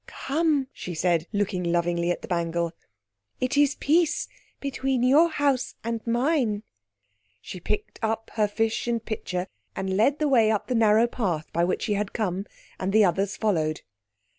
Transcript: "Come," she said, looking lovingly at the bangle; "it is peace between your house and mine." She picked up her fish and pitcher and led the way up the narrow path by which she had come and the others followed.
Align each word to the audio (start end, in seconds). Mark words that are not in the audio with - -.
"Come," 0.07 0.67
she 0.73 0.95
said, 0.95 1.27
looking 1.31 1.63
lovingly 1.63 2.09
at 2.09 2.23
the 2.23 2.27
bangle; 2.27 2.71
"it 3.39 3.55
is 3.55 3.75
peace 3.75 4.27
between 4.59 5.03
your 5.03 5.29
house 5.29 5.75
and 5.83 6.01
mine." 6.07 6.63
She 7.39 7.59
picked 7.59 7.99
up 8.01 8.31
her 8.33 8.47
fish 8.47 8.87
and 8.87 9.05
pitcher 9.05 9.45
and 9.75 9.95
led 9.95 10.17
the 10.17 10.27
way 10.27 10.49
up 10.49 10.65
the 10.65 10.73
narrow 10.73 11.05
path 11.05 11.53
by 11.53 11.63
which 11.65 11.83
she 11.83 11.93
had 11.93 12.13
come 12.13 12.47
and 12.79 12.91
the 12.91 13.05
others 13.05 13.37
followed. 13.37 13.81